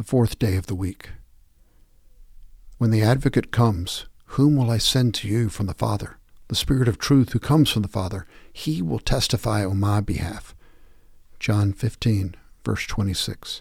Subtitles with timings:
[0.00, 1.10] the fourth day of the week.
[2.78, 6.16] When the advocate comes, whom will I send to you from the Father?
[6.48, 10.54] The Spirit of truth who comes from the Father, he will testify on my behalf.
[11.38, 12.34] John 15,
[12.64, 13.60] verse 26.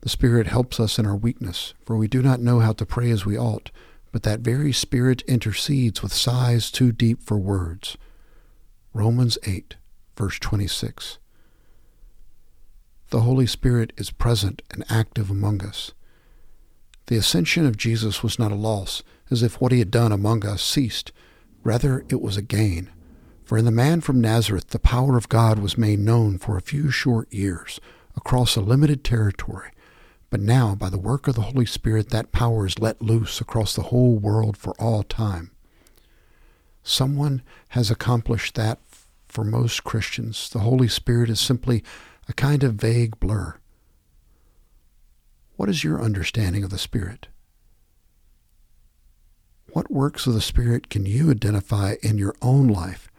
[0.00, 3.12] The Spirit helps us in our weakness, for we do not know how to pray
[3.12, 3.70] as we ought,
[4.10, 7.96] but that very Spirit intercedes with sighs too deep for words.
[8.92, 9.76] Romans 8,
[10.16, 11.18] verse 26.
[13.16, 15.92] The Holy Spirit is present and active among us.
[17.06, 20.44] The ascension of Jesus was not a loss, as if what he had done among
[20.44, 21.12] us ceased.
[21.64, 22.90] Rather, it was a gain.
[23.42, 26.60] For in the man from Nazareth, the power of God was made known for a
[26.60, 27.80] few short years,
[28.14, 29.70] across a limited territory.
[30.28, 33.74] But now, by the work of the Holy Spirit, that power is let loose across
[33.74, 35.52] the whole world for all time.
[36.82, 38.78] Someone has accomplished that
[39.26, 40.50] for most Christians.
[40.50, 41.82] The Holy Spirit is simply
[42.28, 43.58] a kind of vague blur.
[45.56, 47.28] What is your understanding of the Spirit?
[49.72, 53.10] What works of the Spirit can you identify in your own life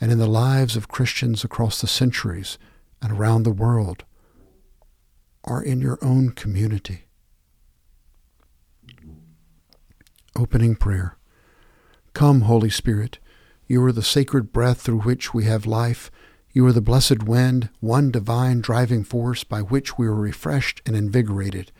[0.00, 2.58] and in the lives of Christians across the centuries
[3.02, 4.04] and around the world
[5.42, 7.06] or in your own community?
[10.36, 11.16] Opening prayer.
[12.12, 13.18] Come, Holy Spirit.
[13.66, 16.10] You are the sacred breath through which we have life
[16.54, 20.94] you are the blessed wind, one divine driving force by which we are refreshed and
[20.94, 21.72] invigorated,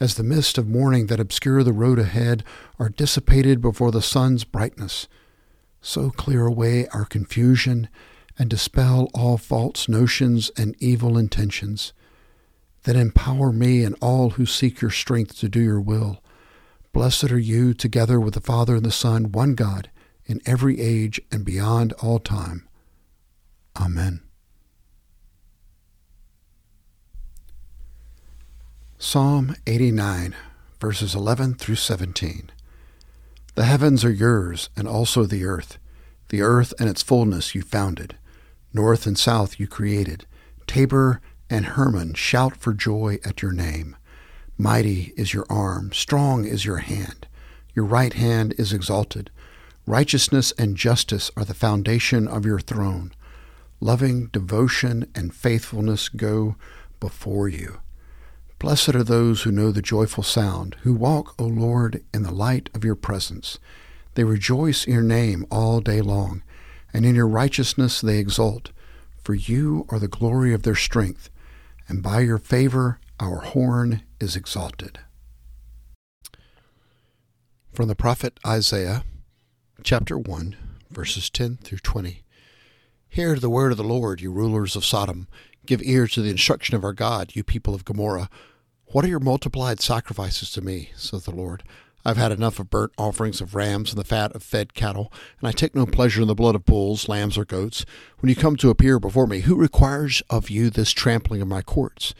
[0.00, 2.42] as the mist of morning that obscure the road ahead
[2.76, 5.06] are dissipated before the sun's brightness.
[5.80, 7.88] So clear away our confusion
[8.36, 11.92] and dispel all false notions and evil intentions.
[12.82, 16.20] Then empower me and all who seek your strength to do your will.
[16.92, 19.88] Blessed are you, together with the Father and the Son, one God,
[20.24, 22.65] in every age and beyond all time.
[23.80, 24.20] Amen.
[28.98, 30.34] Psalm 89,
[30.80, 32.50] verses 11 through 17.
[33.54, 35.78] The heavens are yours, and also the earth.
[36.28, 38.16] The earth and its fullness you founded.
[38.72, 40.26] North and south you created.
[40.66, 43.96] Tabor and Hermon shout for joy at your name.
[44.58, 47.26] Mighty is your arm, strong is your hand.
[47.74, 49.30] Your right hand is exalted.
[49.86, 53.12] Righteousness and justice are the foundation of your throne.
[53.80, 56.56] Loving devotion and faithfulness go
[56.98, 57.80] before you.
[58.58, 62.70] Blessed are those who know the joyful sound, who walk, O Lord, in the light
[62.74, 63.58] of your presence.
[64.14, 66.42] They rejoice in your name all day long,
[66.92, 68.70] and in your righteousness they exult.
[69.22, 71.28] For you are the glory of their strength,
[71.86, 75.00] and by your favor our horn is exalted.
[77.74, 79.04] From the prophet Isaiah,
[79.82, 80.56] chapter 1,
[80.90, 82.22] verses 10 through 20.
[83.16, 85.26] Hear the word of the Lord, you rulers of Sodom.
[85.64, 88.28] Give ear to the instruction of our God, you people of Gomorrah.
[88.88, 91.62] What are your multiplied sacrifices to me, says the Lord?
[92.04, 95.10] I've had enough of burnt offerings of rams and the fat of fed cattle,
[95.40, 97.86] and I take no pleasure in the blood of bulls, lambs, or goats.
[98.18, 101.62] When you come to appear before me, who requires of you this trampling of my
[101.62, 102.12] courts?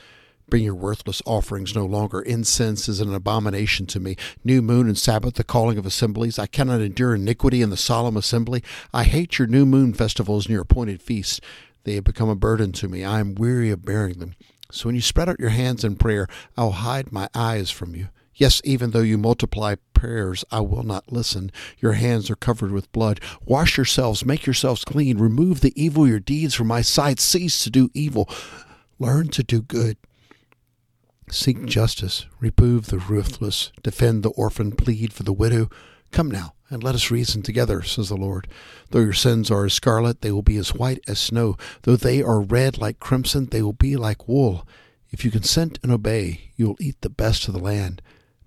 [0.48, 2.20] Bring your worthless offerings no longer.
[2.20, 4.16] Incense is an abomination to me.
[4.44, 6.38] New moon and Sabbath, the calling of assemblies.
[6.38, 8.62] I cannot endure iniquity in the solemn assembly.
[8.94, 11.40] I hate your new moon festivals and your appointed feasts.
[11.82, 13.04] They have become a burden to me.
[13.04, 14.36] I am weary of bearing them.
[14.70, 17.96] So when you spread out your hands in prayer, I will hide my eyes from
[17.96, 18.08] you.
[18.36, 21.50] Yes, even though you multiply prayers, I will not listen.
[21.78, 23.18] Your hands are covered with blood.
[23.44, 25.18] Wash yourselves, make yourselves clean.
[25.18, 27.18] Remove the evil your deeds from my sight.
[27.18, 28.28] Cease to do evil.
[28.98, 29.96] Learn to do good.
[31.28, 35.68] Seek justice, reprove the ruthless, defend the orphan, plead for the widow.
[36.12, 38.46] Come now, and let us reason together, says the Lord.
[38.90, 41.56] Though your sins are as scarlet, they will be as white as snow.
[41.82, 44.66] Though they are red like crimson, they will be like wool.
[45.10, 48.02] If you consent and obey, you will eat the best of the land.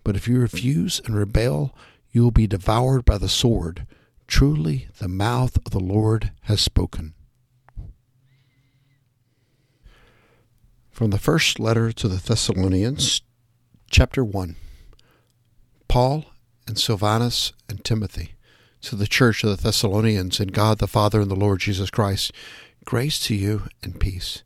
[0.06, 1.76] But if you refuse and rebel,
[2.12, 3.86] you will be devoured by the sword.
[4.26, 7.14] Truly, the mouth of the Lord has spoken.
[11.00, 13.22] From the first letter to the Thessalonians,
[13.90, 14.58] chapter 1
[15.88, 16.26] Paul
[16.68, 18.34] and Silvanus and Timothy,
[18.82, 22.34] to the church of the Thessalonians in God the Father and the Lord Jesus Christ,
[22.84, 24.44] grace to you and peace.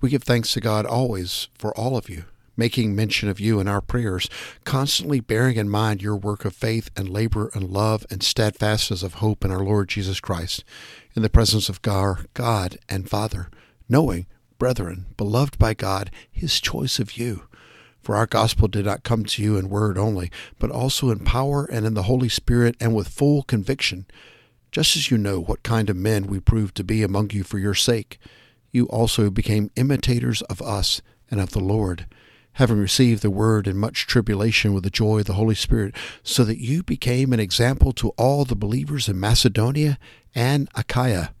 [0.00, 2.24] We give thanks to God always for all of you,
[2.56, 4.30] making mention of you in our prayers,
[4.64, 9.16] constantly bearing in mind your work of faith and labor and love and steadfastness of
[9.16, 10.64] hope in our Lord Jesus Christ,
[11.14, 13.50] in the presence of God, God and Father,
[13.86, 14.24] knowing
[14.58, 17.44] brethren, beloved by God, his choice of you.
[18.00, 21.64] For our gospel did not come to you in word only, but also in power
[21.64, 24.06] and in the Holy Spirit and with full conviction,
[24.70, 27.58] just as you know what kind of men we proved to be among you for
[27.58, 28.18] your sake.
[28.72, 31.00] You also became imitators of us
[31.30, 32.06] and of the Lord.
[32.54, 36.44] having received the word in much tribulation with the joy of the Holy Spirit, so
[36.44, 39.98] that you became an example to all the believers in Macedonia
[40.34, 41.34] and Achaia.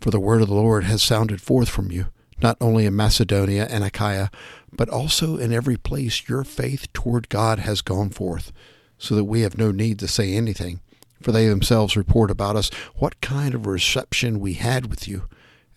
[0.00, 2.06] For the word of the Lord has sounded forth from you,
[2.42, 4.30] not only in Macedonia and Achaia,
[4.72, 8.52] but also in every place your faith toward God has gone forth,
[8.98, 10.80] so that we have no need to say anything.
[11.22, 15.28] For they themselves report about us what kind of reception we had with you,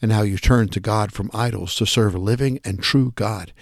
[0.02, 3.54] and how you turned to God from idols to serve a living and true God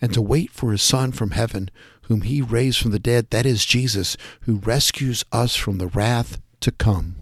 [0.00, 1.70] and to wait for his Son from heaven,
[2.02, 6.40] whom he raised from the dead, that is Jesus, who rescues us from the wrath
[6.60, 7.16] to come.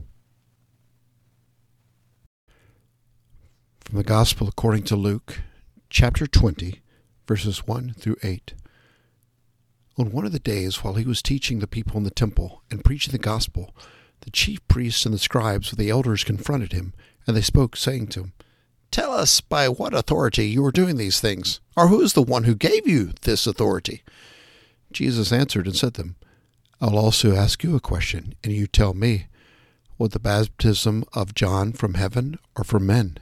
[3.87, 5.43] From the Gospel according to Luke,
[5.91, 6.81] chapter 20,
[7.29, 8.53] verses 1 through 8.
[9.97, 12.85] On one of the days, while he was teaching the people in the temple and
[12.85, 13.73] preaching the gospel,
[14.23, 16.95] the chief priests and the scribes with the elders confronted him,
[17.29, 18.33] and they spoke, saying to him,
[18.91, 22.43] Tell us by what authority you are doing these things, or who is the one
[22.43, 24.03] who gave you this authority?
[24.91, 26.17] Jesus answered and said to them,
[26.81, 29.29] I'll also ask you a question, and you tell me,
[29.97, 33.19] was the baptism of John from heaven or from men?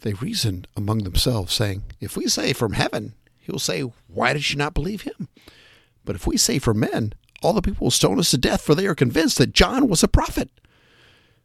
[0.00, 4.50] They reasoned among themselves, saying, If we say from heaven, he will say, Why did
[4.50, 5.28] you not believe him?
[6.04, 8.74] But if we say from men, all the people will stone us to death, for
[8.74, 10.50] they are convinced that John was a prophet.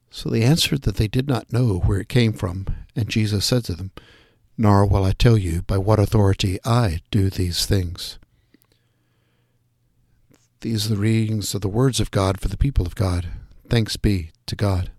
[0.09, 2.68] So they answered that they did not know where it came from.
[2.95, 3.92] And Jesus said to them,
[4.57, 8.19] Nor will I tell you by what authority I do these things.
[10.59, 13.27] These are the readings of the words of God for the people of God.
[13.69, 14.92] Thanks be to God.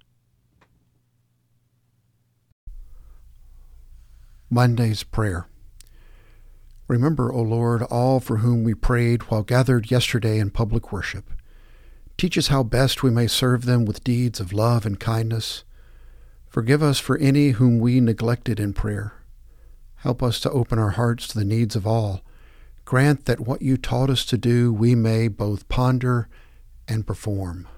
[4.52, 5.46] Monday's Prayer.
[6.86, 11.30] Remember, O Lord, all for whom we prayed while gathered yesterday in public worship.
[12.18, 15.64] Teach us how best we may serve them with deeds of love and kindness.
[16.50, 19.14] Forgive us for any whom we neglected in prayer.
[19.96, 22.20] Help us to open our hearts to the needs of all.
[22.84, 26.28] Grant that what you taught us to do we may both ponder
[26.86, 27.68] and perform.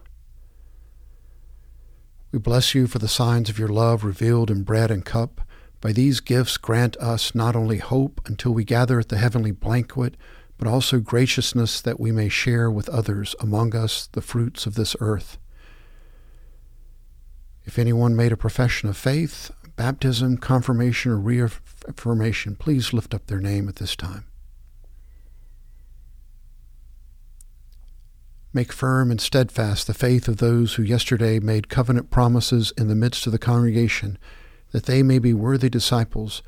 [2.32, 5.42] We bless you for the signs of your love revealed in bread and cup.
[5.84, 10.16] By these gifts, grant us not only hope until we gather at the heavenly banquet,
[10.56, 14.96] but also graciousness that we may share with others among us the fruits of this
[14.98, 15.36] earth.
[17.66, 23.40] If anyone made a profession of faith, baptism, confirmation, or reaffirmation, please lift up their
[23.40, 24.24] name at this time.
[28.54, 32.94] Make firm and steadfast the faith of those who yesterday made covenant promises in the
[32.94, 34.16] midst of the congregation,
[34.74, 36.42] that they may be worthy disciples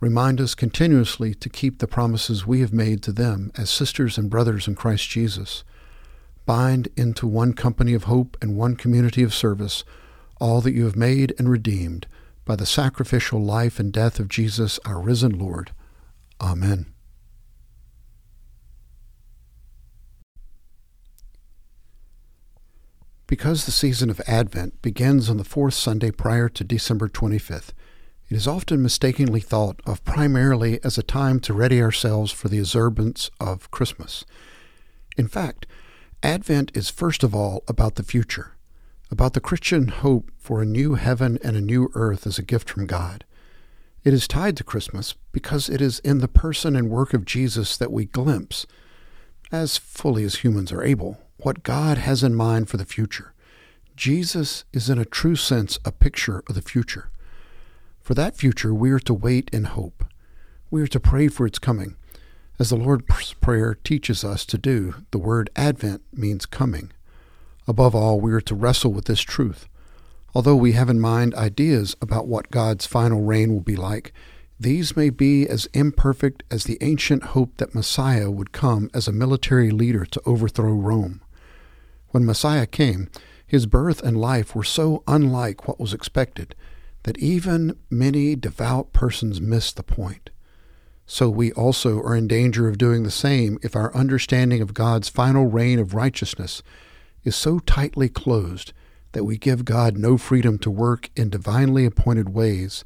[0.00, 4.28] Remind us continuously to keep the promises we have made to them as sisters and
[4.28, 5.64] brothers in Christ Jesus.
[6.44, 9.84] Bind into one company of hope and one community of service
[10.38, 12.06] all that you have made and redeemed
[12.44, 15.72] by the sacrificial life and death of Jesus, our risen Lord.
[16.42, 16.95] Amen.
[23.28, 27.70] Because the season of Advent begins on the fourth Sunday prior to December 25th,
[28.28, 32.60] it is often mistakenly thought of primarily as a time to ready ourselves for the
[32.60, 34.24] observance of Christmas.
[35.16, 35.66] In fact,
[36.22, 38.56] Advent is first of all about the future,
[39.10, 42.70] about the Christian hope for a new heaven and a new earth as a gift
[42.70, 43.24] from God.
[44.04, 47.76] It is tied to Christmas because it is in the person and work of Jesus
[47.76, 48.66] that we glimpse,
[49.50, 53.34] as fully as humans are able, what God has in mind for the future.
[53.96, 57.10] Jesus is in a true sense a picture of the future.
[58.00, 60.04] For that future, we are to wait in hope.
[60.70, 61.96] We are to pray for its coming.
[62.58, 66.92] As the Lord's Prayer teaches us to do, the word Advent means coming.
[67.68, 69.66] Above all, we are to wrestle with this truth.
[70.34, 74.12] Although we have in mind ideas about what God's final reign will be like,
[74.58, 79.12] these may be as imperfect as the ancient hope that Messiah would come as a
[79.12, 81.20] military leader to overthrow Rome.
[82.16, 83.10] When Messiah came,
[83.46, 86.54] his birth and life were so unlike what was expected
[87.02, 90.30] that even many devout persons miss the point.
[91.04, 95.10] So we also are in danger of doing the same if our understanding of God's
[95.10, 96.62] final reign of righteousness
[97.22, 98.72] is so tightly closed
[99.12, 102.82] that we give God no freedom to work in divinely appointed ways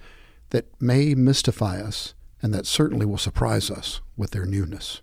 [0.49, 5.03] that may mystify us and that certainly will surprise us with their newness.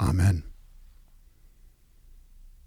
[0.00, 0.44] Amen.